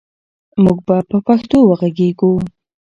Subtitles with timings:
[0.63, 2.31] موږ به په پښتو وغږېږو.